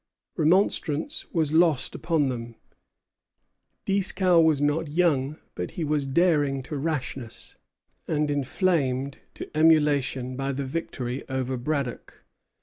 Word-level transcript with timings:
Remonstrance 0.35 1.31
was 1.31 1.53
lost 1.53 1.93
upon 1.93 2.29
them. 2.29 2.55
Dieskau 3.85 4.41
was 4.41 4.59
not 4.59 4.87
young, 4.87 5.37
but 5.53 5.69
he 5.77 5.83
was 5.83 6.07
daring 6.07 6.63
to 6.63 6.75
rashness, 6.75 7.57
and 8.07 8.31
inflamed 8.31 9.19
to 9.35 9.55
emulation 9.55 10.35
by 10.35 10.53
the 10.53 10.65
victory 10.65 11.23
over 11.29 11.55
Braddock. 11.55 12.25